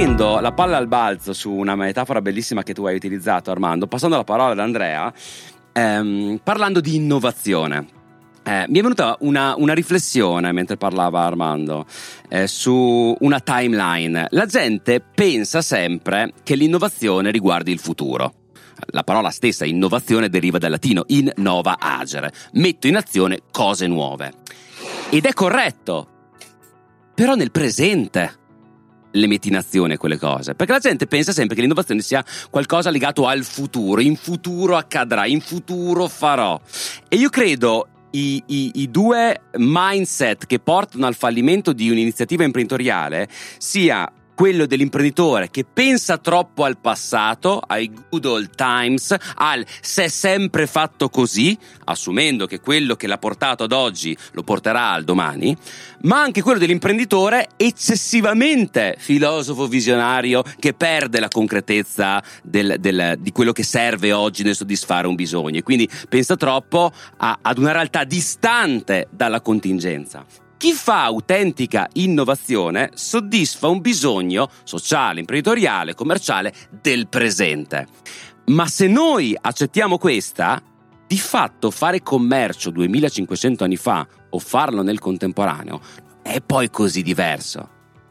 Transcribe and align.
riprendo 0.00 0.40
la 0.40 0.52
palla 0.52 0.78
al 0.78 0.86
balzo 0.86 1.34
su 1.34 1.52
una 1.52 1.76
metafora 1.76 2.22
bellissima 2.22 2.62
che 2.62 2.72
tu 2.72 2.86
hai 2.86 2.94
utilizzato, 2.94 3.50
Armando, 3.50 3.86
passando 3.86 4.16
la 4.16 4.24
parola 4.24 4.52
ad 4.52 4.58
Andrea, 4.58 5.12
ehm, 5.74 6.40
parlando 6.42 6.80
di 6.80 6.94
innovazione. 6.94 7.86
Eh, 8.42 8.64
mi 8.68 8.78
è 8.78 8.80
venuta 8.82 9.18
una, 9.20 9.54
una, 9.58 9.74
riflessione 9.74 10.52
mentre 10.52 10.78
parlava 10.78 11.20
Armando 11.20 11.84
eh, 12.30 12.46
su 12.46 13.14
una 13.20 13.40
timeline. 13.40 14.28
La 14.30 14.46
gente 14.46 15.00
pensa 15.02 15.60
sempre 15.60 16.32
che 16.44 16.54
l'innovazione 16.54 17.30
riguardi 17.30 17.70
il 17.70 17.78
futuro. 17.78 18.32
La 18.92 19.04
parola 19.04 19.28
stessa 19.28 19.66
innovazione 19.66 20.30
deriva 20.30 20.56
dal 20.56 20.70
latino 20.70 21.04
in 21.08 21.30
nova 21.36 21.76
agere, 21.78 22.32
metto 22.52 22.86
in 22.86 22.96
azione 22.96 23.40
cose 23.50 23.86
nuove. 23.86 24.32
Ed 25.10 25.26
è 25.26 25.34
corretto, 25.34 26.08
però 27.14 27.34
nel 27.34 27.50
presente 27.50 28.38
le 29.12 29.26
metti 29.26 29.48
in 29.48 29.56
azione 29.56 29.96
quelle 29.96 30.18
cose. 30.18 30.54
Perché 30.54 30.72
la 30.72 30.78
gente 30.78 31.06
pensa 31.06 31.32
sempre 31.32 31.54
che 31.54 31.60
l'innovazione 31.60 32.00
sia 32.00 32.24
qualcosa 32.50 32.90
legato 32.90 33.26
al 33.26 33.44
futuro, 33.44 34.00
in 34.00 34.16
futuro 34.16 34.76
accadrà, 34.76 35.26
in 35.26 35.40
futuro 35.40 36.08
farò. 36.08 36.60
E 37.08 37.16
io 37.16 37.28
credo 37.28 37.86
i, 38.12 38.42
i, 38.46 38.70
i, 38.74 38.90
due 38.90 39.42
mindset 39.56 40.46
che 40.46 40.58
portano 40.58 41.06
al 41.06 41.14
fallimento 41.14 41.72
di 41.72 41.90
un'iniziativa 41.90 42.44
imprenditoriale 42.44 43.28
sia 43.58 44.10
quello 44.40 44.64
dell'imprenditore 44.64 45.50
che 45.50 45.66
pensa 45.70 46.16
troppo 46.16 46.64
al 46.64 46.78
passato, 46.78 47.58
ai 47.58 47.92
good 48.08 48.24
old 48.24 48.54
times, 48.54 49.14
al 49.34 49.66
se 49.82 50.04
è 50.04 50.08
sempre 50.08 50.66
fatto 50.66 51.10
così, 51.10 51.54
assumendo 51.84 52.46
che 52.46 52.58
quello 52.58 52.96
che 52.96 53.06
l'ha 53.06 53.18
portato 53.18 53.64
ad 53.64 53.72
oggi 53.72 54.16
lo 54.32 54.42
porterà 54.42 54.92
al 54.92 55.04
domani, 55.04 55.54
ma 56.04 56.22
anche 56.22 56.40
quello 56.40 56.58
dell'imprenditore 56.58 57.48
eccessivamente 57.58 58.94
filosofo 58.96 59.66
visionario 59.66 60.42
che 60.58 60.72
perde 60.72 61.20
la 61.20 61.28
concretezza 61.28 62.22
del, 62.42 62.76
del, 62.80 63.16
di 63.18 63.32
quello 63.32 63.52
che 63.52 63.62
serve 63.62 64.10
oggi 64.12 64.42
nel 64.42 64.56
soddisfare 64.56 65.06
un 65.06 65.16
bisogno 65.16 65.58
e 65.58 65.62
quindi 65.62 65.86
pensa 66.08 66.36
troppo 66.36 66.90
a, 67.18 67.40
ad 67.42 67.58
una 67.58 67.72
realtà 67.72 68.04
distante 68.04 69.06
dalla 69.10 69.42
contingenza. 69.42 70.24
Chi 70.60 70.74
fa 70.74 71.04
autentica 71.04 71.88
innovazione 71.94 72.90
soddisfa 72.92 73.68
un 73.68 73.80
bisogno 73.80 74.50
sociale, 74.62 75.20
imprenditoriale, 75.20 75.94
commerciale 75.94 76.52
del 76.82 77.08
presente. 77.08 77.86
Ma 78.48 78.66
se 78.66 78.86
noi 78.86 79.34
accettiamo 79.40 79.96
questa, 79.96 80.62
di 81.06 81.16
fatto 81.16 81.70
fare 81.70 82.02
commercio 82.02 82.68
2500 82.68 83.64
anni 83.64 83.78
fa 83.78 84.06
o 84.28 84.38
farlo 84.38 84.82
nel 84.82 84.98
contemporaneo 84.98 85.80
è 86.20 86.42
poi 86.42 86.68
così 86.68 87.00
diverso. 87.00 87.66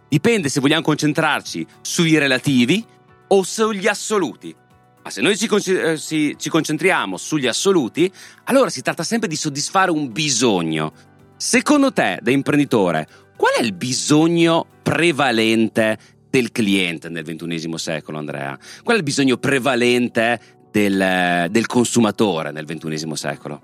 Dipende 0.10 0.50
se 0.50 0.60
vogliamo 0.60 0.82
concentrarci 0.82 1.64
sui 1.82 2.18
relativi 2.18 2.84
o 3.28 3.44
sugli 3.44 3.86
assoluti. 3.86 4.56
Ma 5.04 5.10
se 5.12 5.22
noi 5.22 5.38
ci, 5.38 5.48
eh, 5.48 6.00
ci, 6.00 6.50
concentriamo 6.50 7.16
sugli 7.16 7.48
assoluti, 7.48 8.12
allora 8.46 8.70
si 8.70 8.82
tratta 8.82 9.04
sempre 9.04 9.30
di 9.30 9.36
soddisfare 9.36 9.92
un 9.92 10.12
bisogno, 10.12 10.94
Secondo 11.40 11.94
te, 11.94 12.20
da 12.22 12.32
imprenditore, 12.32 13.08
qual 13.38 13.54
è 13.54 13.62
il 13.62 13.72
bisogno 13.72 14.66
prevalente 14.84 15.98
del 16.30 16.52
cliente 16.52 17.08
nel 17.08 17.24
XXI 17.24 17.78
secolo, 17.78 18.18
Andrea? 18.18 18.60
Qual 18.84 18.98
è 18.98 19.00
il 19.00 19.06
bisogno 19.06 19.38
prevalente 19.38 20.38
del, 20.70 21.48
del 21.50 21.66
consumatore 21.66 22.52
nel 22.52 22.66
XXI 22.66 23.16
secolo? 23.16 23.62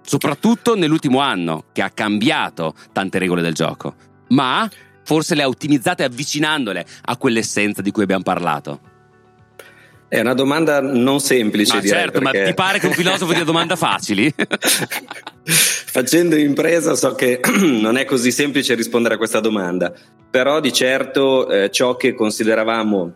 Soprattutto 0.00 0.76
nell'ultimo 0.76 1.18
anno, 1.18 1.66
che 1.72 1.82
ha 1.82 1.90
cambiato 1.90 2.74
tante 2.90 3.18
regole 3.18 3.42
del 3.42 3.52
gioco, 3.52 3.94
ma 4.28 4.66
forse 5.04 5.34
le 5.34 5.42
ha 5.42 5.48
ottimizzate 5.48 6.04
avvicinandole 6.04 6.86
a 7.02 7.18
quell'essenza 7.18 7.82
di 7.82 7.90
cui 7.90 8.04
abbiamo 8.04 8.22
parlato. 8.22 8.87
È 10.08 10.18
una 10.20 10.32
domanda 10.32 10.80
non 10.80 11.20
semplice, 11.20 11.74
ma 11.74 11.80
direi. 11.80 11.98
Certo, 11.98 12.20
perché... 12.20 12.38
ma 12.38 12.44
ti 12.46 12.54
pare 12.54 12.78
che 12.78 12.86
un 12.86 12.92
filosofo 12.94 13.32
dia 13.34 13.44
domande 13.44 13.76
facili? 13.76 14.32
Facendo 15.44 16.34
impresa 16.34 16.94
so 16.94 17.14
che 17.14 17.40
non 17.60 17.98
è 17.98 18.06
così 18.06 18.32
semplice 18.32 18.74
rispondere 18.74 19.14
a 19.14 19.16
questa 19.18 19.40
domanda, 19.40 19.92
però 20.30 20.60
di 20.60 20.72
certo 20.72 21.50
eh, 21.50 21.70
ciò 21.70 21.96
che 21.96 22.14
consideravamo 22.14 23.12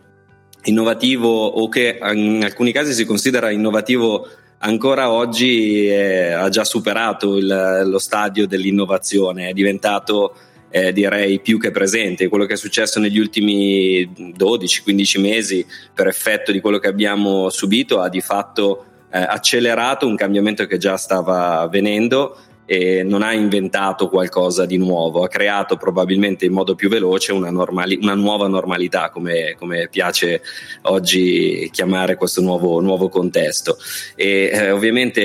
innovativo 0.65 1.45
o 1.47 1.67
che 1.67 1.99
in 2.13 2.43
alcuni 2.43 2.71
casi 2.71 2.93
si 2.93 3.05
considera 3.05 3.49
innovativo 3.49 4.27
ancora 4.59 5.11
oggi 5.11 5.87
eh, 5.87 6.31
ha 6.31 6.47
già 6.49 6.63
superato 6.63 7.37
il, 7.37 7.83
lo 7.85 7.99
stadio 7.99 8.47
dell'innovazione, 8.47 9.49
è 9.49 9.53
diventato 9.53 10.35
eh, 10.75 10.91
direi 10.91 11.39
più 11.39 11.59
che 11.59 11.69
presente. 11.69 12.27
Quello 12.27 12.45
che 12.45 12.53
è 12.53 12.57
successo 12.57 12.99
negli 12.99 13.19
ultimi 13.19 14.09
12-15 14.35 15.21
mesi 15.21 15.63
per 15.93 16.07
effetto 16.07 16.51
di 16.51 16.59
quello 16.59 16.79
che 16.79 16.87
abbiamo 16.87 17.51
subito 17.51 17.99
ha 17.99 18.09
di 18.09 18.21
fatto 18.21 18.85
eh, 19.11 19.19
accelerato 19.19 20.07
un 20.07 20.15
cambiamento 20.15 20.65
che 20.65 20.79
già 20.79 20.97
stava 20.97 21.59
avvenendo 21.59 22.35
e 22.65 23.03
non 23.03 23.21
ha 23.23 23.33
inventato 23.33 24.07
qualcosa 24.07 24.65
di 24.65 24.77
nuovo, 24.77 25.23
ha 25.23 25.27
creato 25.27 25.75
probabilmente 25.75 26.45
in 26.45 26.53
modo 26.53 26.75
più 26.75 26.89
veloce 26.89 27.33
una, 27.33 27.49
normali- 27.49 27.99
una 28.01 28.15
nuova 28.15 28.47
normalità, 28.47 29.09
come, 29.09 29.55
come, 29.57 29.87
piace 29.89 30.41
oggi 30.83 31.69
chiamare 31.71 32.15
questo 32.15 32.41
nuovo, 32.41 32.79
nuovo 32.79 33.09
contesto. 33.09 33.77
E 34.15 34.49
eh, 34.53 34.71
ovviamente 34.71 35.21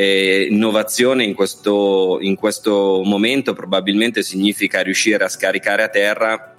innovazione 0.50 1.24
in 1.24 1.34
questo, 1.34 2.18
in 2.20 2.34
questo 2.34 3.02
momento 3.04 3.52
probabilmente 3.52 4.22
significa 4.22 4.82
riuscire 4.82 5.24
a 5.24 5.28
scaricare 5.28 5.82
a 5.82 5.88
terra 5.88 6.52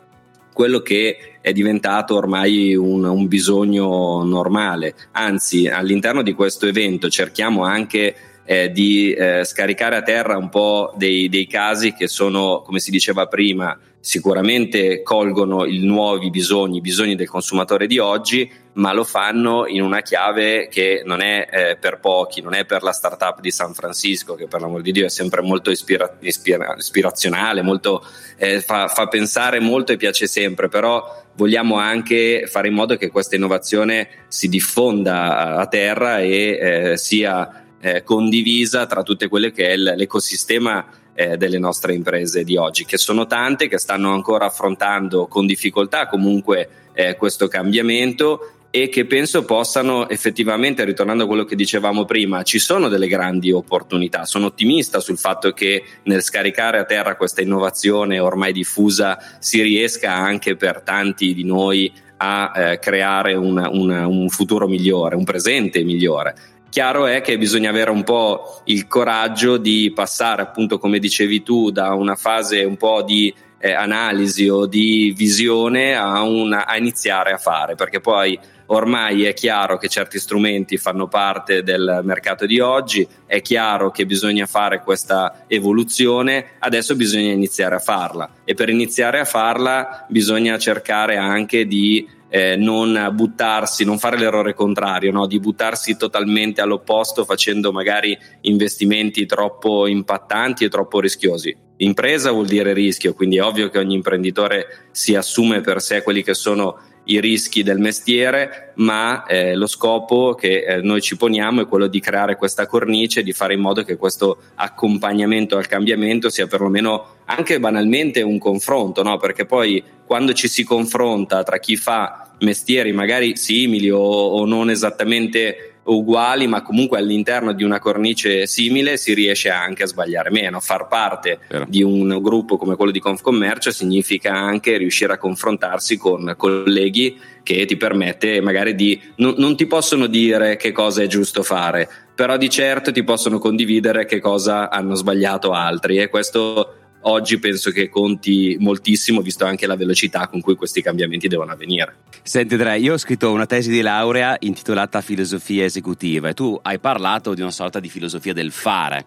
quello 0.53 0.81
che 0.81 1.37
è 1.41 1.53
diventato 1.53 2.15
ormai 2.15 2.75
un, 2.75 3.05
un, 3.05 3.27
bisogno 3.27 4.23
normale. 4.23 4.93
Anzi, 5.13 5.67
all'interno 5.67 6.21
di 6.21 6.33
questo 6.33 6.65
evento 6.65 7.09
cerchiamo 7.09 7.63
anche 7.63 8.13
eh, 8.49 8.71
di 8.71 9.13
eh, 9.13 9.43
scaricare 9.43 9.95
a 9.95 10.01
terra 10.01 10.35
un 10.35 10.49
po' 10.49 10.91
dei, 10.95 11.29
dei, 11.29 11.45
casi 11.45 11.93
che 11.93 12.07
sono, 12.07 12.63
come 12.65 12.79
si 12.79 12.89
diceva 12.89 13.27
prima, 13.27 13.77
sicuramente 13.99 15.03
colgono 15.03 15.65
i 15.65 15.85
nuovi 15.85 16.31
bisogni, 16.31 16.77
i 16.77 16.81
bisogni 16.81 17.13
del 17.13 17.29
consumatore 17.29 17.85
di 17.85 17.99
oggi, 17.99 18.51
ma 18.73 18.91
lo 18.91 19.03
fanno 19.03 19.67
in 19.67 19.83
una 19.83 20.01
chiave 20.01 20.67
che 20.67 21.03
non 21.05 21.21
è 21.21 21.47
eh, 21.47 21.77
per 21.79 21.99
pochi, 21.99 22.41
non 22.41 22.55
è 22.55 22.65
per 22.65 22.81
la 22.81 22.91
startup 22.91 23.39
di 23.39 23.51
San 23.51 23.75
Francisco, 23.75 24.33
che 24.33 24.47
per 24.47 24.61
l'amor 24.61 24.81
di 24.81 24.93
Dio 24.93 25.05
è 25.05 25.09
sempre 25.09 25.43
molto 25.43 25.69
ispira- 25.69 26.17
ispira- 26.21 26.73
ispirazionale, 26.75 27.61
molto, 27.61 28.03
eh, 28.35 28.61
fa, 28.61 28.87
fa 28.87 29.05
pensare 29.05 29.59
molto 29.59 29.91
e 29.91 29.97
piace 29.97 30.25
sempre, 30.25 30.69
però 30.69 31.27
vogliamo 31.35 31.75
anche 31.75 32.47
fare 32.47 32.67
in 32.67 32.73
modo 32.73 32.97
che 32.97 33.09
questa 33.09 33.35
innovazione 33.35 34.25
si 34.27 34.49
diffonda 34.49 35.55
a 35.55 35.67
terra 35.67 36.19
e 36.19 36.57
eh, 36.91 36.97
sia 36.97 37.58
eh, 37.79 38.03
condivisa 38.03 38.85
tra 38.85 39.03
tutte 39.03 39.27
quelle 39.27 39.51
che 39.51 39.69
è 39.69 39.75
l'ecosistema 39.75 40.85
eh, 41.13 41.37
delle 41.37 41.59
nostre 41.59 41.93
imprese 41.93 42.43
di 42.43 42.55
oggi, 42.55 42.85
che 42.85 42.97
sono 42.97 43.25
tante, 43.25 43.67
che 43.67 43.77
stanno 43.77 44.13
ancora 44.13 44.45
affrontando 44.45 45.27
con 45.27 45.45
difficoltà 45.45 46.07
comunque 46.07 46.69
eh, 46.93 47.15
questo 47.15 47.47
cambiamento 47.47 48.53
e 48.71 48.87
che 48.87 49.05
penso 49.05 49.45
possano 49.45 50.07
effettivamente, 50.09 50.85
ritornando 50.85 51.23
a 51.23 51.27
quello 51.27 51.43
che 51.43 51.55
dicevamo 51.55 52.05
prima, 52.05 52.43
ci 52.43 52.59
sono 52.59 52.87
delle 52.87 53.07
grandi 53.07 53.51
opportunità. 53.51 54.25
Sono 54.25 54.47
ottimista 54.47 54.99
sul 54.99 55.17
fatto 55.17 55.51
che 55.53 55.83
nel 56.03 56.21
scaricare 56.21 56.77
a 56.77 56.85
terra 56.85 57.15
questa 57.15 57.41
innovazione 57.41 58.19
ormai 58.19 58.53
diffusa 58.53 59.17
si 59.39 59.61
riesca 59.61 60.13
anche 60.13 60.55
per 60.55 60.81
tanti 60.81 61.33
di 61.33 61.43
noi 61.43 61.91
a 62.17 62.51
eh, 62.53 62.79
creare 62.79 63.33
una, 63.33 63.69
una, 63.69 64.05
un 64.05 64.29
futuro 64.29 64.67
migliore, 64.67 65.15
un 65.15 65.23
presente 65.23 65.83
migliore. 65.83 66.35
Chiaro 66.69 67.07
è 67.07 67.21
che 67.21 67.37
bisogna 67.39 67.71
avere 67.71 67.89
un 67.89 68.03
po' 68.03 68.61
il 68.65 68.85
coraggio 68.87 69.57
di 69.57 69.91
passare, 69.93 70.43
appunto, 70.43 70.77
come 70.77 70.99
dicevi 70.99 71.41
tu, 71.41 71.71
da 71.71 71.93
una 71.95 72.15
fase 72.15 72.63
un 72.63 72.77
po' 72.77 73.01
di 73.01 73.33
eh, 73.57 73.73
analisi 73.73 74.47
o 74.47 74.67
di 74.67 75.13
visione 75.17 75.95
a, 75.95 76.21
una, 76.21 76.67
a 76.67 76.77
iniziare 76.77 77.31
a 77.31 77.37
fare, 77.37 77.73
perché 77.73 77.99
poi 77.99 78.39
ormai 78.71 79.23
è 79.23 79.33
chiaro 79.33 79.77
che 79.77 79.87
certi 79.87 80.19
strumenti 80.19 80.77
fanno 80.77 81.07
parte 81.07 81.63
del 81.63 82.01
mercato 82.03 82.45
di 82.45 82.59
oggi, 82.59 83.07
è 83.25 83.41
chiaro 83.41 83.91
che 83.91 84.05
bisogna 84.05 84.45
fare 84.45 84.81
questa 84.81 85.45
evoluzione, 85.47 86.51
adesso 86.59 86.95
bisogna 86.95 87.31
iniziare 87.31 87.75
a 87.75 87.79
farla 87.79 88.29
e 88.43 88.53
per 88.53 88.69
iniziare 88.69 89.19
a 89.19 89.25
farla 89.25 90.05
bisogna 90.09 90.57
cercare 90.57 91.17
anche 91.17 91.65
di 91.65 92.17
eh, 92.29 92.55
non 92.55 93.09
buttarsi, 93.13 93.83
non 93.83 93.97
fare 93.97 94.17
l'errore 94.17 94.53
contrario, 94.53 95.11
no? 95.11 95.25
di 95.25 95.39
buttarsi 95.39 95.97
totalmente 95.97 96.61
all'opposto 96.61 97.25
facendo 97.25 97.71
magari 97.71 98.17
investimenti 98.41 99.25
troppo 99.25 99.87
impattanti 99.87 100.63
e 100.63 100.69
troppo 100.69 100.99
rischiosi. 100.99 101.55
Impresa 101.77 102.31
vuol 102.31 102.45
dire 102.45 102.73
rischio, 102.73 103.13
quindi 103.13 103.37
è 103.37 103.43
ovvio 103.43 103.69
che 103.69 103.79
ogni 103.79 103.95
imprenditore 103.95 104.89
si 104.91 105.15
assume 105.15 105.61
per 105.61 105.81
sé 105.81 106.03
quelli 106.03 106.23
che 106.23 106.33
sono 106.33 106.77
i 107.09 107.19
rischi 107.19 107.63
del 107.63 107.79
mestiere, 107.79 108.71
ma 108.75 109.25
eh, 109.25 109.55
lo 109.55 109.67
scopo 109.67 110.35
che 110.35 110.63
eh, 110.63 110.81
noi 110.81 111.01
ci 111.01 111.17
poniamo 111.17 111.61
è 111.61 111.67
quello 111.67 111.87
di 111.87 111.99
creare 111.99 112.35
questa 112.35 112.67
cornice, 112.67 113.23
di 113.23 113.33
fare 113.33 113.53
in 113.53 113.61
modo 113.61 113.83
che 113.83 113.97
questo 113.97 114.37
accompagnamento 114.55 115.57
al 115.57 115.67
cambiamento 115.67 116.29
sia 116.29 116.47
perlomeno 116.47 117.17
anche 117.25 117.59
banalmente 117.59 118.21
un 118.21 118.37
confronto, 118.37 119.01
no? 119.03 119.17
perché 119.17 119.45
poi 119.45 119.83
quando 120.05 120.33
ci 120.33 120.47
si 120.47 120.63
confronta 120.63 121.43
tra 121.43 121.57
chi 121.59 121.75
fa 121.75 122.31
mestieri 122.39 122.91
magari 122.91 123.35
simili 123.35 123.89
o, 123.89 123.99
o 123.99 124.45
non 124.45 124.69
esattamente 124.69 125.68
uguali, 125.91 126.47
ma 126.47 126.61
comunque 126.61 126.97
all'interno 126.97 127.53
di 127.53 127.63
una 127.63 127.79
cornice 127.79 128.47
simile 128.47 128.97
si 128.97 129.13
riesce 129.13 129.49
anche 129.49 129.83
a 129.83 129.87
sbagliare 129.87 130.29
meno. 130.31 130.59
Far 130.59 130.87
parte 130.87 131.39
Vero. 131.47 131.65
di 131.67 131.83
un 131.83 132.19
gruppo 132.21 132.57
come 132.57 132.75
quello 132.75 132.91
di 132.91 132.99
Confcommercio 132.99 133.71
significa 133.71 134.33
anche 134.33 134.77
riuscire 134.77 135.13
a 135.13 135.17
confrontarsi 135.17 135.97
con 135.97 136.33
colleghi 136.37 137.17
che 137.43 137.65
ti 137.65 137.77
permette 137.77 138.41
magari 138.41 138.75
di 138.75 139.01
non, 139.15 139.33
non 139.37 139.55
ti 139.55 139.65
possono 139.65 140.05
dire 140.05 140.55
che 140.55 140.71
cosa 140.71 141.01
è 141.01 141.07
giusto 141.07 141.41
fare, 141.41 141.89
però 142.13 142.37
di 142.37 142.49
certo 142.49 142.91
ti 142.91 143.03
possono 143.03 143.39
condividere 143.39 144.05
che 144.05 144.19
cosa 144.19 144.69
hanno 144.69 144.95
sbagliato 144.95 145.51
altri 145.51 145.97
e 145.97 146.09
questo 146.09 146.78
oggi 147.01 147.39
penso 147.39 147.71
che 147.71 147.89
conti 147.89 148.57
moltissimo 148.59 149.21
visto 149.21 149.45
anche 149.45 149.67
la 149.67 149.75
velocità 149.75 150.27
con 150.27 150.41
cui 150.41 150.55
questi 150.55 150.81
cambiamenti 150.81 151.27
devono 151.27 151.51
avvenire. 151.51 151.95
Senti 152.23 152.53
Andrea, 152.55 152.75
io 152.75 152.93
ho 152.93 152.97
scritto 152.97 153.31
una 153.31 153.45
tesi 153.45 153.69
di 153.69 153.81
laurea 153.81 154.35
intitolata 154.39 155.01
Filosofia 155.01 155.65
esecutiva 155.65 156.29
e 156.29 156.33
tu 156.33 156.59
hai 156.61 156.79
parlato 156.79 157.33
di 157.33 157.41
una 157.41 157.51
sorta 157.51 157.79
di 157.79 157.89
filosofia 157.89 158.33
del 158.33 158.51
fare. 158.51 159.05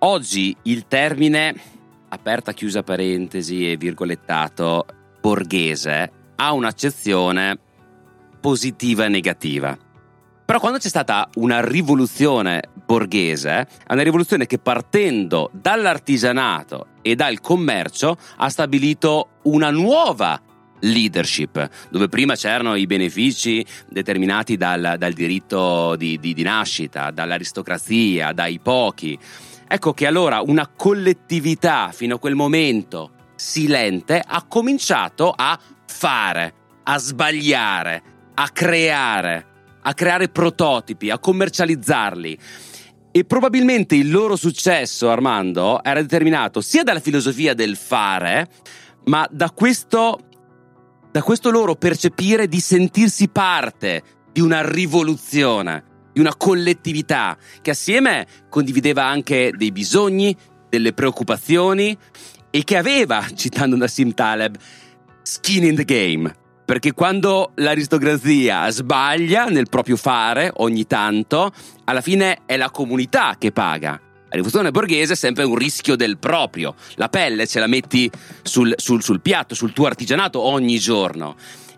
Oggi 0.00 0.54
il 0.62 0.86
termine, 0.86 1.54
aperta 2.08 2.52
chiusa 2.52 2.82
parentesi 2.82 3.70
e 3.70 3.76
virgolettato, 3.76 4.86
borghese, 5.20 6.12
ha 6.36 6.52
un'accezione 6.52 7.58
positiva 8.40 9.04
e 9.04 9.08
negativa. 9.08 9.76
Però 10.48 10.60
quando 10.60 10.78
c'è 10.78 10.88
stata 10.88 11.28
una 11.34 11.62
rivoluzione 11.62 12.70
borghese, 12.86 13.50
è 13.86 13.92
una 13.92 14.02
rivoluzione 14.02 14.46
che 14.46 14.58
partendo 14.58 15.50
dall'artigianato 15.52 16.86
e 17.02 17.14
dal 17.14 17.42
commercio 17.42 18.16
ha 18.36 18.48
stabilito 18.48 19.32
una 19.42 19.70
nuova 19.70 20.40
leadership, 20.80 21.68
dove 21.90 22.08
prima 22.08 22.34
c'erano 22.34 22.76
i 22.76 22.86
benefici 22.86 23.62
determinati 23.90 24.56
dal, 24.56 24.94
dal 24.96 25.12
diritto 25.12 25.96
di, 25.96 26.18
di, 26.18 26.32
di 26.32 26.42
nascita, 26.44 27.10
dall'aristocrazia, 27.10 28.32
dai 28.32 28.58
pochi. 28.58 29.18
Ecco 29.68 29.92
che 29.92 30.06
allora 30.06 30.40
una 30.40 30.66
collettività 30.66 31.90
fino 31.92 32.14
a 32.14 32.18
quel 32.18 32.36
momento 32.36 33.10
silente 33.34 34.24
ha 34.26 34.42
cominciato 34.44 35.30
a 35.30 35.60
fare, 35.84 36.54
a 36.84 36.96
sbagliare, 36.96 38.02
a 38.32 38.48
creare 38.48 39.47
a 39.82 39.94
creare 39.94 40.28
prototipi, 40.28 41.10
a 41.10 41.18
commercializzarli. 41.18 42.38
E 43.10 43.24
probabilmente 43.24 43.94
il 43.94 44.10
loro 44.10 44.36
successo, 44.36 45.10
Armando, 45.10 45.82
era 45.82 46.00
determinato 46.00 46.60
sia 46.60 46.82
dalla 46.82 47.00
filosofia 47.00 47.54
del 47.54 47.76
fare, 47.76 48.48
ma 49.04 49.26
da 49.30 49.50
questo, 49.50 50.18
da 51.10 51.22
questo 51.22 51.50
loro 51.50 51.74
percepire 51.74 52.48
di 52.48 52.60
sentirsi 52.60 53.28
parte 53.28 54.02
di 54.30 54.40
una 54.40 54.68
rivoluzione, 54.68 55.84
di 56.12 56.20
una 56.20 56.36
collettività 56.36 57.36
che 57.62 57.70
assieme 57.70 58.26
condivideva 58.48 59.04
anche 59.04 59.52
dei 59.56 59.72
bisogni, 59.72 60.36
delle 60.68 60.92
preoccupazioni 60.92 61.96
e 62.50 62.64
che 62.64 62.76
aveva, 62.76 63.24
citando 63.34 63.76
Nassim 63.76 64.12
Taleb, 64.12 64.56
skin 65.22 65.64
in 65.64 65.74
the 65.76 65.84
game 65.84 66.46
perché 66.68 66.92
quando 66.92 67.52
l'aristocrazia 67.54 68.68
sbaglia 68.68 69.46
nel 69.46 69.70
proprio 69.70 69.96
fare 69.96 70.52
ogni 70.56 70.86
tanto, 70.86 71.50
alla 71.84 72.02
fine 72.02 72.40
è 72.44 72.58
la 72.58 72.68
comunità 72.68 73.36
che 73.38 73.52
paga. 73.52 73.92
La 73.92 74.32
rivoluzione 74.32 74.70
borghese 74.70 75.14
è 75.14 75.16
sempre 75.16 75.44
un 75.44 75.54
rischio 75.54 75.96
del 75.96 76.18
proprio. 76.18 76.74
La 76.96 77.08
pelle 77.08 77.46
ce 77.46 77.58
la 77.58 77.66
metti 77.66 78.10
sul, 78.42 78.74
sul, 78.76 79.02
sul 79.02 79.22
piatto, 79.22 79.54
sul 79.54 79.72
tuo 79.72 79.86
artigianato 79.86 80.42
ogni 80.42 80.78
giorno. 80.78 81.36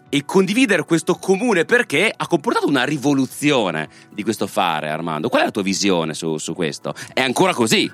E 0.08 0.24
condividere 0.24 0.82
questo 0.82 1.14
comune 1.14 1.64
perché 1.64 2.12
ha 2.14 2.26
comportato 2.26 2.66
una 2.66 2.82
rivoluzione 2.82 3.88
di 4.12 4.24
questo 4.24 4.48
fare, 4.48 4.88
Armando. 4.88 5.28
Qual 5.28 5.42
è 5.42 5.44
la 5.44 5.52
tua 5.52 5.62
visione 5.62 6.14
su, 6.14 6.36
su 6.36 6.52
questo? 6.52 6.94
È 7.14 7.20
ancora 7.20 7.54
così? 7.54 7.88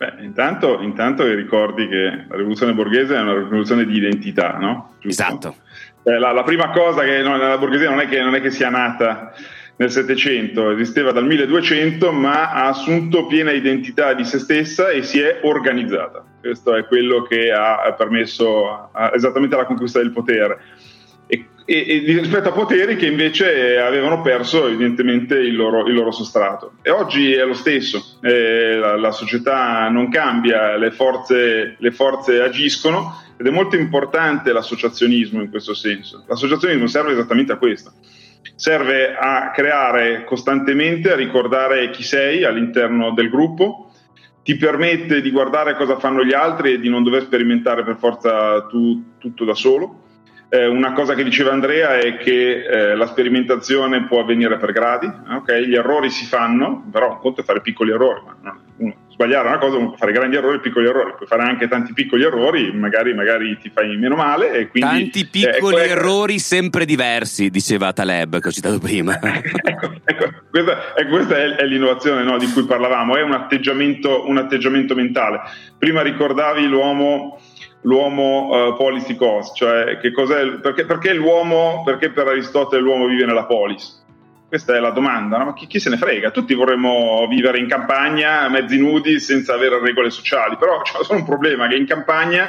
Beh, 0.00 0.22
intanto, 0.22 0.80
intanto 0.80 1.26
ricordi 1.26 1.86
che 1.88 2.26
la 2.28 2.36
rivoluzione 2.36 2.74
borghese 2.74 3.16
è 3.16 3.20
una 3.20 3.34
rivoluzione 3.34 3.84
di 3.84 3.96
identità, 3.96 4.56
no? 4.56 4.94
Giusto? 5.00 5.22
Esatto. 5.22 5.56
Eh, 6.02 6.18
la, 6.18 6.32
la, 6.32 6.42
prima 6.42 6.70
cosa 6.70 7.02
che 7.02 7.22
no, 7.22 7.36
la 7.36 7.58
borghesia 7.58 7.90
non 7.90 8.00
è, 8.00 8.08
che, 8.08 8.20
non 8.20 8.34
è 8.34 8.40
che 8.40 8.50
sia 8.50 8.70
nata 8.70 9.32
nel 9.76 9.90
Settecento, 9.90 10.70
esisteva 10.70 11.10
dal 11.10 11.26
1200, 11.26 12.12
ma 12.12 12.52
ha 12.52 12.68
assunto 12.68 13.26
piena 13.26 13.50
identità 13.50 14.12
di 14.12 14.24
se 14.24 14.38
stessa 14.38 14.90
e 14.90 15.02
si 15.02 15.20
è 15.20 15.40
organizzata. 15.42 16.22
Questo 16.40 16.74
è 16.74 16.84
quello 16.86 17.22
che 17.22 17.50
ha 17.50 17.94
permesso 17.96 18.90
esattamente 19.14 19.56
la 19.56 19.64
conquista 19.64 19.98
del 19.98 20.12
potere. 20.12 20.58
E, 21.30 21.46
e, 21.64 22.04
e, 22.04 22.18
rispetto 22.18 22.48
a 22.48 22.52
poteri 22.52 22.96
che 22.96 23.06
invece 23.06 23.78
avevano 23.78 24.20
perso 24.20 24.66
evidentemente 24.66 25.36
il 25.36 25.54
loro, 25.54 25.86
il 25.86 25.94
loro 25.94 26.10
sostrato. 26.10 26.72
E 26.82 26.90
oggi 26.90 27.32
è 27.32 27.44
lo 27.44 27.54
stesso, 27.54 28.18
eh, 28.22 28.74
la, 28.76 28.96
la, 28.96 29.12
società 29.12 29.88
non 29.88 30.10
cambia, 30.10 30.76
le 30.76 30.90
forze, 30.90 31.76
le 31.78 31.90
forze 31.92 32.40
agiscono 32.40 33.22
ed 33.36 33.46
è 33.46 33.50
molto 33.50 33.76
importante 33.76 34.52
l'associazionismo 34.52 35.40
in 35.40 35.48
questo 35.48 35.72
senso. 35.72 36.24
L'associazionismo 36.26 36.88
serve 36.88 37.12
esattamente 37.12 37.52
a 37.52 37.56
questo. 37.56 37.92
Serve 38.56 39.14
a 39.16 39.52
creare 39.52 40.24
costantemente, 40.24 41.12
a 41.12 41.16
ricordare 41.16 41.90
chi 41.90 42.02
sei 42.02 42.42
all'interno 42.42 43.12
del 43.12 43.30
gruppo, 43.30 43.92
ti 44.42 44.56
permette 44.56 45.20
di 45.20 45.30
guardare 45.30 45.76
cosa 45.76 45.98
fanno 45.98 46.24
gli 46.24 46.32
altri 46.32 46.72
e 46.72 46.80
di 46.80 46.88
non 46.88 47.04
dover 47.04 47.22
sperimentare 47.22 47.84
per 47.84 47.96
forza 47.96 48.66
tu, 48.66 49.14
tutto 49.18 49.44
da 49.44 49.54
solo. 49.54 50.08
Eh, 50.52 50.66
una 50.66 50.92
cosa 50.92 51.14
che 51.14 51.22
diceva 51.22 51.52
Andrea 51.52 51.96
è 51.98 52.16
che 52.16 52.64
eh, 52.64 52.96
la 52.96 53.06
sperimentazione 53.06 54.06
può 54.06 54.20
avvenire 54.20 54.56
per 54.56 54.72
gradi, 54.72 55.10
okay? 55.36 55.66
gli 55.66 55.76
errori 55.76 56.10
si 56.10 56.26
fanno, 56.26 56.88
però 56.90 57.12
un 57.12 57.18
conto 57.20 57.40
è 57.40 57.44
fare 57.44 57.60
piccoli 57.60 57.92
errori, 57.92 58.20
ma 58.26 58.36
no, 58.42 58.60
uno 58.78 58.94
sbagliare 59.20 59.48
una 59.48 59.58
cosa, 59.58 59.76
puoi 59.76 59.96
fare 59.98 60.12
grandi 60.12 60.36
errori 60.36 60.56
e 60.56 60.60
piccoli 60.60 60.86
errori, 60.86 61.12
puoi 61.14 61.28
fare 61.28 61.42
anche 61.42 61.68
tanti 61.68 61.92
piccoli 61.92 62.24
errori, 62.24 62.72
magari, 62.72 63.12
magari 63.12 63.58
ti 63.58 63.68
fai 63.68 63.94
meno 63.98 64.16
male. 64.16 64.52
E 64.52 64.68
quindi, 64.68 64.88
tanti 64.88 65.26
piccoli 65.26 65.76
eh, 65.76 65.84
ecco, 65.84 65.92
errori 65.92 66.38
sempre 66.38 66.86
diversi, 66.86 67.50
diceva 67.50 67.92
Taleb, 67.92 68.40
che 68.40 68.48
ho 68.48 68.50
citato 68.50 68.78
prima. 68.78 69.18
ecco, 69.20 69.92
ecco, 70.04 70.32
questa, 70.50 70.96
ecco, 70.96 71.10
questa 71.10 71.36
è, 71.36 71.56
è, 71.56 71.64
l'innovazione 71.66 72.22
no, 72.22 72.38
di 72.38 72.50
cui 72.50 72.64
parlavamo, 72.64 73.16
è 73.16 73.22
un 73.22 73.32
atteggiamento, 73.32 74.26
un 74.26 74.38
atteggiamento 74.38 74.94
mentale. 74.94 75.40
Prima 75.76 76.00
ricordavi 76.00 76.66
l'uomo 76.66 77.38
l'uomo 77.82 78.48
uh, 78.48 78.76
policy 78.76 79.16
cost, 79.16 79.56
cioè 79.56 79.98
perché, 80.60 80.84
perché 80.84 81.14
l'uomo, 81.14 81.82
perché 81.84 82.10
per 82.10 82.28
Aristotele 82.28 82.82
l'uomo 82.82 83.06
vive 83.06 83.24
nella 83.24 83.44
polis? 83.44 83.98
Questa 84.48 84.74
è 84.74 84.80
la 84.80 84.90
domanda, 84.90 85.38
no? 85.38 85.44
ma 85.44 85.52
chi, 85.54 85.68
chi, 85.68 85.78
se 85.78 85.90
ne 85.90 85.96
frega? 85.96 86.32
Tutti 86.32 86.54
vorremmo 86.54 87.26
vivere 87.28 87.58
in 87.58 87.68
campagna, 87.68 88.48
mezzi 88.48 88.78
nudi, 88.78 89.20
senza 89.20 89.54
avere 89.54 89.78
regole 89.80 90.10
sociali, 90.10 90.56
però 90.56 90.80
c'è 90.82 91.04
solo 91.04 91.20
un 91.20 91.24
problema, 91.24 91.68
che 91.68 91.76
in 91.76 91.86
campagna 91.86 92.48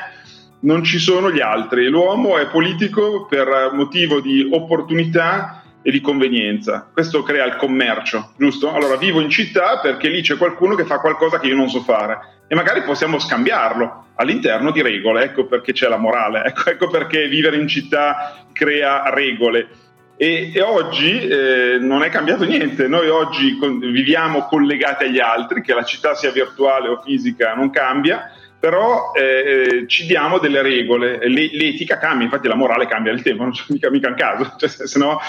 non 0.61 0.83
ci 0.83 0.97
sono 0.97 1.31
gli 1.31 1.41
altri. 1.41 1.87
L'uomo 1.87 2.37
è 2.37 2.47
politico 2.47 3.27
per 3.27 3.71
motivo 3.73 4.19
di 4.19 4.49
opportunità 4.51 5.61
e 5.81 5.91
di 5.91 6.01
convenienza. 6.01 6.89
Questo 6.91 7.23
crea 7.23 7.45
il 7.45 7.55
commercio, 7.55 8.33
giusto? 8.37 8.71
Allora 8.73 8.97
vivo 8.97 9.19
in 9.19 9.29
città 9.29 9.79
perché 9.79 10.09
lì 10.09 10.21
c'è 10.21 10.37
qualcuno 10.37 10.75
che 10.75 10.85
fa 10.85 10.99
qualcosa 10.99 11.39
che 11.39 11.47
io 11.47 11.55
non 11.55 11.69
so 11.69 11.81
fare 11.81 12.39
e 12.47 12.55
magari 12.55 12.83
possiamo 12.83 13.17
scambiarlo 13.17 14.07
all'interno 14.15 14.71
di 14.71 14.81
regole. 14.81 15.23
Ecco 15.23 15.45
perché 15.45 15.73
c'è 15.73 15.87
la 15.87 15.97
morale, 15.97 16.43
ecco, 16.45 16.69
ecco 16.69 16.87
perché 16.89 17.27
vivere 17.27 17.57
in 17.57 17.67
città 17.67 18.45
crea 18.51 19.09
regole. 19.09 19.69
E, 20.17 20.51
e 20.53 20.61
oggi 20.61 21.17
eh, 21.17 21.77
non 21.79 22.03
è 22.03 22.09
cambiato 22.09 22.43
niente, 22.43 22.87
noi 22.87 23.09
oggi 23.09 23.57
con, 23.57 23.79
viviamo 23.79 24.45
collegati 24.45 25.05
agli 25.05 25.19
altri, 25.19 25.63
che 25.63 25.73
la 25.73 25.83
città 25.83 26.13
sia 26.13 26.29
virtuale 26.29 26.89
o 26.89 27.01
fisica 27.01 27.55
non 27.55 27.71
cambia, 27.71 28.31
però 28.59 29.13
eh, 29.13 29.85
ci 29.87 30.05
diamo 30.05 30.37
delle 30.37 30.61
regole, 30.61 31.27
l'etica 31.27 31.97
cambia, 31.97 32.25
infatti 32.25 32.47
la 32.47 32.53
morale 32.53 32.85
cambia 32.85 33.11
nel 33.11 33.23
tempo, 33.23 33.41
non 33.41 33.51
c'è 33.51 33.63
mica, 33.69 33.89
mica 33.89 34.09
un 34.09 34.13
caso, 34.13 34.53
cioè, 34.59 34.69
se 34.69 34.99
no 34.99 35.19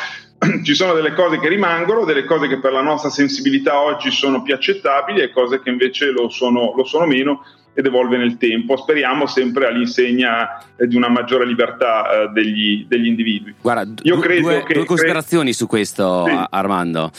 ci 0.62 0.75
sono 0.75 0.92
delle 0.92 1.14
cose 1.14 1.38
che 1.38 1.49
rimangono, 1.49 2.04
delle 2.04 2.25
cose 2.25 2.49
che 2.49 2.58
per 2.58 2.72
la 2.72 2.82
nostra 2.82 3.11
sensibilità 3.11 3.80
oggi 3.80 4.11
sono 4.11 4.42
più 4.42 4.54
accettabili 4.54 5.20
e 5.20 5.30
cose 5.30 5.61
che 5.61 5.70
invece 5.70 6.11
lo 6.11 6.28
sono, 6.28 6.72
lo 6.75 6.84
sono 6.84 7.06
meno 7.06 7.44
ed 7.75 7.87
evolve 7.87 8.16
nel 8.16 8.37
tempo. 8.37 8.76
Speriamo 8.76 9.26
sempre 9.26 9.66
all'insegna 9.66 10.64
eh, 10.76 10.87
di 10.87 10.96
una 10.96 11.08
maggiore 11.08 11.46
libertà 11.46 12.25
eh, 12.25 12.28
degli, 12.28 12.87
degli, 12.87 13.06
individui. 13.06 13.54
Guarda, 13.61 14.02
Io 14.02 14.16
due, 14.16 14.25
credo 14.25 14.40
due, 14.49 14.62
che, 14.64 14.75
due 14.75 14.84
considerazioni 14.84 15.44
cre- 15.44 15.54
su 15.54 15.66
questo, 15.66 16.25
sì. 16.26 16.38
Armando. 16.50 17.11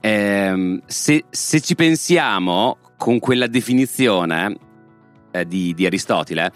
Eh, 0.00 0.80
se, 0.86 1.24
se, 1.28 1.60
ci 1.60 1.74
pensiamo 1.74 2.78
con 2.96 3.18
quella 3.18 3.48
definizione 3.48 4.56
eh, 5.32 5.44
di, 5.44 5.74
di 5.74 5.84
Aristotele, 5.84 6.52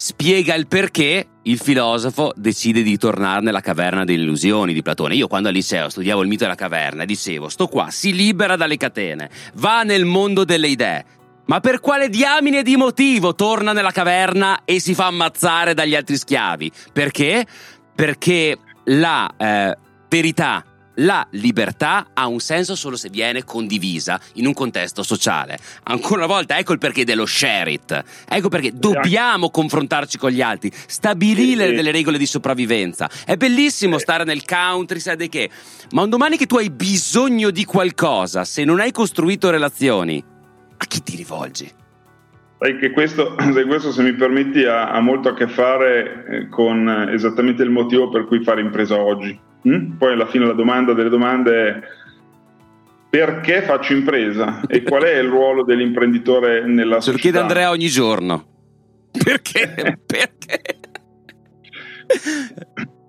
spiega 0.00 0.54
il 0.54 0.68
perché 0.68 1.26
il 1.42 1.58
filosofo 1.58 2.32
decide 2.36 2.82
di 2.82 2.96
tornare 2.96 3.42
nella 3.42 3.60
caverna 3.60 4.04
delle 4.04 4.22
illusioni 4.22 4.72
di 4.72 4.80
Platone. 4.80 5.16
Io 5.16 5.26
quando 5.26 5.48
al 5.48 5.54
liceo 5.54 5.88
studiavo 5.88 6.22
il 6.22 6.28
mito 6.28 6.44
della 6.44 6.54
caverna 6.54 7.04
dicevo, 7.04 7.48
sto 7.48 7.66
qua, 7.66 7.90
si 7.90 8.14
libera 8.14 8.54
dalle 8.54 8.76
catene, 8.76 9.28
va 9.54 9.82
nel 9.82 10.04
mondo 10.04 10.44
delle 10.44 10.68
idee. 10.68 11.04
Ma 11.46 11.60
per 11.60 11.80
quale 11.80 12.08
diamine 12.08 12.62
di 12.62 12.76
motivo 12.76 13.34
torna 13.34 13.72
nella 13.72 13.90
caverna 13.90 14.60
e 14.64 14.80
si 14.80 14.94
fa 14.94 15.06
ammazzare 15.06 15.74
dagli 15.74 15.94
altri 15.94 16.16
schiavi? 16.16 16.70
Perché? 16.92 17.44
Perché 17.94 18.56
la 18.84 19.28
eh, 19.36 19.76
verità 20.08 20.64
la 20.98 21.26
libertà 21.30 22.08
ha 22.14 22.26
un 22.26 22.40
senso 22.40 22.74
solo 22.74 22.96
se 22.96 23.08
viene 23.10 23.44
condivisa 23.44 24.20
in 24.34 24.46
un 24.46 24.54
contesto 24.54 25.02
sociale. 25.02 25.58
Ancora 25.84 26.24
una 26.24 26.26
volta, 26.26 26.58
ecco 26.58 26.72
il 26.72 26.78
perché 26.78 27.04
dello 27.04 27.26
share 27.26 27.70
it. 27.70 28.04
Ecco 28.28 28.48
perché 28.48 28.72
dobbiamo 28.72 29.50
confrontarci 29.50 30.18
con 30.18 30.30
gli 30.30 30.40
altri, 30.40 30.70
stabilire 30.72 31.72
delle 31.72 31.90
regole 31.90 32.18
di 32.18 32.26
sopravvivenza. 32.26 33.08
È 33.24 33.36
bellissimo 33.36 33.98
stare 33.98 34.24
nel 34.24 34.44
country, 34.44 35.00
sai 35.00 35.28
che, 35.28 35.50
ma 35.90 36.02
un 36.02 36.10
domani 36.10 36.36
che 36.36 36.46
tu 36.46 36.56
hai 36.56 36.70
bisogno 36.70 37.50
di 37.50 37.64
qualcosa, 37.64 38.44
se 38.44 38.64
non 38.64 38.80
hai 38.80 38.92
costruito 38.92 39.50
relazioni, 39.50 40.22
a 40.76 40.84
chi 40.86 41.02
ti 41.02 41.16
rivolgi? 41.16 41.70
Sai 42.58 42.76
che 42.78 42.90
questo, 42.90 43.34
questo, 43.66 43.92
se 43.92 44.02
mi 44.02 44.14
permetti, 44.14 44.64
ha, 44.64 44.90
ha 44.90 45.00
molto 45.00 45.28
a 45.28 45.34
che 45.34 45.46
fare 45.46 46.26
eh, 46.26 46.48
con 46.48 47.08
esattamente 47.12 47.62
il 47.62 47.70
motivo 47.70 48.08
per 48.08 48.26
cui 48.26 48.42
fare 48.42 48.60
impresa 48.60 49.00
oggi. 49.00 49.46
Mm? 49.68 49.96
Poi 49.98 50.12
alla 50.12 50.26
fine 50.26 50.46
la 50.46 50.52
domanda 50.52 50.94
delle 50.94 51.10
domande 51.10 51.68
è 51.68 51.82
perché 53.10 53.62
faccio 53.62 53.92
impresa 53.92 54.62
e 54.66 54.82
qual 54.82 55.02
è 55.02 55.18
il 55.18 55.28
ruolo 55.30 55.64
dell'imprenditore 55.64 56.64
nella 56.64 57.00
Se 57.00 57.10
società? 57.10 57.10
Se 57.10 57.12
lo 57.12 57.18
chiede 57.18 57.38
Andrea 57.38 57.70
ogni 57.70 57.88
giorno. 57.88 58.46
Perché? 59.24 59.98
perché? 60.06 60.60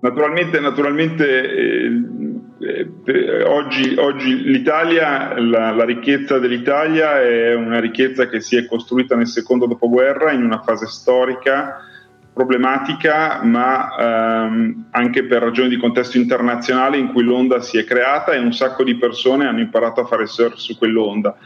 Naturalmente, 0.00 0.60
naturalmente 0.60 1.52
eh, 1.52 2.90
eh, 3.04 3.42
oggi, 3.44 3.94
oggi, 3.98 4.42
l'Italia, 4.44 5.38
la, 5.38 5.72
la, 5.72 5.84
ricchezza 5.84 6.38
dell'Italia 6.38 7.20
è 7.20 7.54
una 7.54 7.80
ricchezza 7.80 8.28
che 8.28 8.40
si 8.40 8.56
è 8.56 8.66
costruita 8.66 9.14
nel 9.14 9.26
secondo 9.26 9.66
dopoguerra 9.66 10.32
in 10.32 10.42
una 10.42 10.62
fase 10.62 10.86
storica 10.86 11.84
problematica, 12.32 13.42
ma 13.42 14.46
ehm, 14.46 14.86
anche 14.90 15.24
per 15.24 15.42
ragioni 15.42 15.68
di 15.68 15.76
contesto 15.76 16.16
internazionale 16.16 16.96
in 16.96 17.08
cui 17.08 17.22
l'onda 17.22 17.60
si 17.60 17.78
è 17.78 17.84
creata 17.84 18.32
e 18.32 18.38
un 18.38 18.52
sacco 18.52 18.84
di 18.84 18.96
persone 18.96 19.46
hanno 19.46 19.60
imparato 19.60 20.00
a 20.00 20.06
fare 20.06 20.26
surf 20.26 20.56
su 20.56 20.78
quell'onda. 20.78 21.36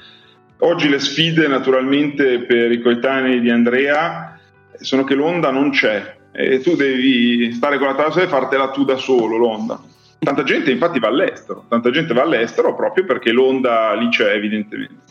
Oggi 0.58 0.88
le 0.88 0.98
sfide 0.98 1.48
naturalmente 1.48 2.40
per 2.40 2.70
i 2.70 2.80
coetanei 2.80 3.40
di 3.40 3.50
Andrea 3.50 4.38
sono 4.80 5.04
che 5.04 5.14
l'onda 5.14 5.50
non 5.50 5.70
c'è 5.70 6.16
e 6.32 6.60
tu 6.60 6.74
devi 6.74 7.52
stare 7.52 7.78
con 7.78 7.86
la 7.86 7.94
tavola 7.94 8.24
e 8.24 8.28
fartela 8.28 8.70
tu 8.70 8.84
da 8.84 8.96
solo 8.96 9.36
l'onda. 9.36 9.80
Tanta 10.24 10.42
gente 10.42 10.70
infatti 10.70 10.98
va 10.98 11.08
all'estero, 11.08 11.66
tanta 11.68 11.90
gente 11.90 12.14
va 12.14 12.22
all'estero 12.22 12.74
proprio 12.74 13.04
perché 13.04 13.30
l'onda 13.30 13.92
lì 13.94 14.08
c'è 14.08 14.32
evidentemente. 14.32 15.02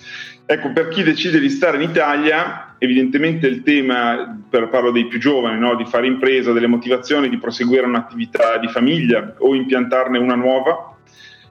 Ecco, 0.46 0.74
per 0.74 0.90
chi 0.90 1.04
decide 1.04 1.40
di 1.40 1.50
stare 1.50 1.82
in 1.82 1.90
Italia, 1.90 2.76
evidentemente 2.78 3.48
il 3.48 3.64
tema, 3.64 4.38
per, 4.50 4.68
parlo 4.68 4.92
dei 4.92 5.08
più 5.08 5.18
giovani, 5.18 5.58
no? 5.58 5.76
di 5.76 5.86
fare 5.86 6.06
impresa, 6.06 6.52
delle 6.52 6.68
motivazioni, 6.68 7.30
di 7.30 7.38
proseguire 7.38 7.86
un'attività 7.86 8.58
di 8.58 8.68
famiglia 8.68 9.36
o 9.38 9.56
impiantarne 9.56 10.18
una 10.18 10.36
nuova, 10.36 10.98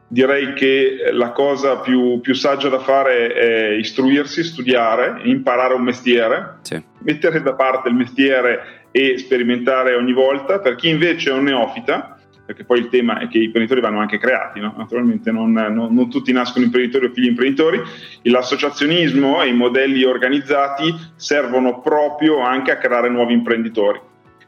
direi 0.06 0.52
che 0.52 1.08
la 1.10 1.30
cosa 1.30 1.78
più, 1.78 2.20
più 2.20 2.34
saggia 2.34 2.68
da 2.68 2.80
fare 2.80 3.32
è 3.32 3.70
istruirsi, 3.70 4.44
studiare, 4.44 5.22
imparare 5.22 5.72
un 5.72 5.82
mestiere, 5.82 6.58
sì. 6.60 6.78
mettere 6.98 7.40
da 7.40 7.54
parte 7.54 7.88
il 7.88 7.94
mestiere 7.94 8.88
e 8.90 9.16
sperimentare 9.16 9.94
ogni 9.94 10.12
volta. 10.12 10.58
Per 10.58 10.74
chi 10.74 10.90
invece 10.90 11.30
è 11.30 11.32
un 11.32 11.44
neofita, 11.44 12.11
perché 12.44 12.64
poi 12.64 12.80
il 12.80 12.88
tema 12.88 13.18
è 13.18 13.28
che 13.28 13.38
i 13.38 13.44
imprenditori 13.44 13.80
vanno 13.80 14.00
anche 14.00 14.18
creati, 14.18 14.60
no? 14.60 14.74
naturalmente 14.76 15.30
non, 15.30 15.52
non, 15.52 15.94
non, 15.94 16.10
tutti 16.10 16.32
nascono 16.32 16.64
imprenditori 16.64 17.06
o 17.06 17.10
figli 17.12 17.28
imprenditori, 17.28 17.80
l'associazionismo 18.22 19.42
e 19.42 19.48
i 19.48 19.54
modelli 19.54 20.04
organizzati 20.04 20.94
servono 21.14 21.80
proprio 21.80 22.40
anche 22.40 22.72
a 22.72 22.78
creare 22.78 23.08
nuovi 23.08 23.32
imprenditori. 23.32 24.00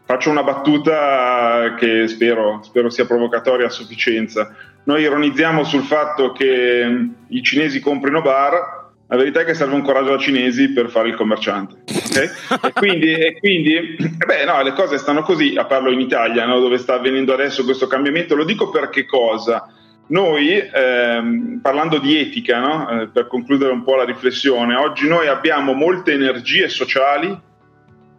Faccio 0.07 0.29
una 0.29 0.43
battuta 0.43 1.75
che 1.79 2.07
spero, 2.09 2.61
spero 2.63 2.91
sia 2.91 3.07
provocatoria 3.07 3.67
a 3.67 3.71
sufficienza. 3.71 4.55
Noi 4.85 5.03
ironizziamo 5.03 5.65
sul 5.65 5.83
fatto 5.83 6.33
che 6.33 7.09
i 7.29 7.43
cinesi 7.43 7.81
comprino 7.81 8.21
bar, 8.21 8.84
la 9.15 9.21
verità 9.21 9.41
è 9.41 9.45
che 9.45 9.55
serve 9.55 9.75
un 9.75 9.83
coraggio 9.83 10.11
da 10.11 10.19
cinesi 10.19 10.73
per 10.73 10.91
fare 10.91 11.09
il 11.09 11.15
commerciante. 11.15 11.83
Okay? 11.87 12.31
e 12.63 12.73
quindi, 12.73 13.13
e 13.13 13.39
quindi 13.39 13.97
beh, 14.27 14.45
no, 14.45 14.61
le 14.63 14.73
cose 14.73 14.99
stanno 14.99 15.23
così, 15.23 15.55
a 15.57 15.65
parlo 15.65 15.91
in 15.91 16.01
Italia, 16.01 16.45
no, 16.45 16.59
dove 16.59 16.79
sta 16.79 16.95
avvenendo 16.95 17.33
adesso 17.33 17.65
questo 17.65 17.87
cambiamento. 17.87 18.35
Lo 18.35 18.45
dico 18.45 18.71
per 18.71 18.89
che 18.89 19.07
cosa? 19.07 19.69
Noi, 20.07 20.59
ehm, 20.59 21.61
parlando 21.63 21.99
di 21.99 22.19
etica, 22.19 22.59
no? 22.59 22.89
eh, 22.91 23.09
per 23.09 23.27
concludere 23.29 23.73
un 23.73 23.85
po' 23.85 23.95
la 23.95 24.05
riflessione, 24.05 24.75
oggi 24.75 25.09
noi 25.09 25.29
abbiamo 25.29 25.73
molte 25.73 26.13
energie 26.13 26.69
sociali 26.69 27.41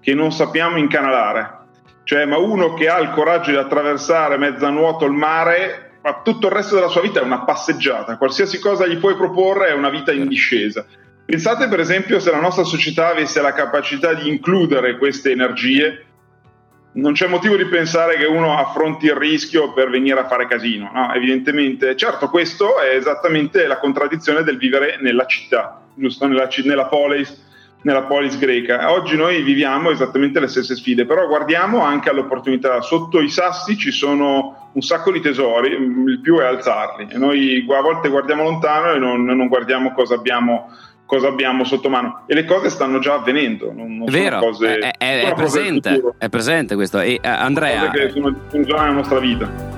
che 0.01 0.13
non 0.13 0.31
sappiamo 0.31 0.77
incanalare. 0.77 1.63
Cioè, 2.03 2.25
ma 2.25 2.37
uno 2.37 2.73
che 2.73 2.87
ha 2.87 2.99
il 2.99 3.09
coraggio 3.09 3.51
di 3.51 3.57
attraversare 3.57 4.37
mezzo 4.37 4.65
a 4.65 4.69
nuoto 4.69 5.05
il 5.05 5.11
mare 5.11 5.84
ma 6.05 6.21
tutto 6.23 6.45
il 6.45 6.53
resto 6.53 6.75
della 6.75 6.87
sua 6.87 7.01
vita 7.01 7.19
è 7.19 7.23
una 7.23 7.45
passeggiata, 7.45 8.17
qualsiasi 8.17 8.59
cosa 8.59 8.85
gli 8.85 8.97
puoi 8.97 9.15
proporre 9.15 9.69
è 9.69 9.73
una 9.73 9.89
vita 9.89 10.11
in 10.11 10.27
discesa. 10.27 10.85
Pensate 11.25 11.67
per 11.67 11.79
esempio 11.79 12.19
se 12.19 12.29
la 12.29 12.39
nostra 12.39 12.63
società 12.63 13.07
avesse 13.07 13.41
la 13.41 13.53
capacità 13.53 14.13
di 14.13 14.29
includere 14.29 14.99
queste 14.99 15.31
energie, 15.31 16.05
non 16.93 17.13
c'è 17.13 17.25
motivo 17.25 17.55
di 17.55 17.65
pensare 17.65 18.17
che 18.17 18.25
uno 18.25 18.55
affronti 18.55 19.07
il 19.07 19.15
rischio 19.15 19.73
per 19.73 19.89
venire 19.89 20.19
a 20.19 20.27
fare 20.27 20.47
casino, 20.47 20.91
no? 20.93 21.11
evidentemente. 21.11 21.95
Certo, 21.95 22.29
questo 22.29 22.79
è 22.79 22.95
esattamente 22.95 23.65
la 23.65 23.79
contraddizione 23.79 24.43
del 24.43 24.57
vivere 24.57 24.99
nella 25.01 25.25
città, 25.25 25.81
giusto? 25.95 26.27
Nella, 26.27 26.47
nella 26.63 26.85
polis 26.85 27.44
nella 27.85 28.03
polis 28.03 28.37
greca. 28.37 28.91
Oggi 28.91 29.15
noi 29.15 29.43
viviamo 29.43 29.91
esattamente 29.91 30.39
le 30.39 30.47
stesse 30.47 30.75
sfide, 30.75 31.05
però 31.05 31.27
guardiamo 31.27 31.81
anche 31.81 32.09
all'opportunità. 32.09 32.81
Sotto 32.81 33.21
i 33.21 33.29
sassi 33.29 33.77
ci 33.77 33.91
sono 33.91 34.71
un 34.73 34.81
sacco 34.81 35.11
di 35.11 35.21
tesori, 35.21 35.69
il 35.71 36.19
più 36.19 36.39
è 36.39 36.45
alzarli. 36.45 37.07
E 37.11 37.17
noi 37.17 37.65
a 37.69 37.81
volte 37.81 38.09
guardiamo 38.09 38.41
lontano 38.41 38.93
e 38.93 38.97
non, 38.97 39.23
non 39.23 39.47
guardiamo 39.47 39.93
cosa 39.93 40.15
abbiamo 40.15 40.69
cosa 41.05 41.27
abbiamo 41.27 41.63
sotto 41.63 41.87
mano 41.87 42.23
e 42.25 42.33
le 42.33 42.45
cose 42.45 42.67
stanno 42.67 42.97
già 42.97 43.13
avvenendo 43.13 43.71
non, 43.71 43.95
non 43.95 44.07
è 44.07 44.11
vero 44.11 44.39
cose, 44.39 44.79
è, 44.79 44.91
è, 44.97 45.25
è, 45.25 45.33
presente, 45.35 46.01
è, 46.17 46.29
presente, 46.29 46.73
questo 46.73 46.99
e 46.99 47.19
uh, 47.21 47.27
Andrea 47.27 47.91
che 47.91 48.09
sono, 48.09 48.35
sono 48.47 48.63
già 48.63 48.77
nella 48.77 48.93
nostra 48.93 49.19
vita 49.19 49.74